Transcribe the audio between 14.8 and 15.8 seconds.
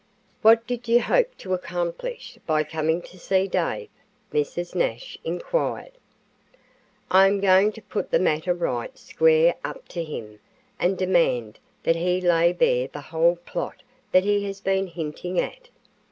hinting at.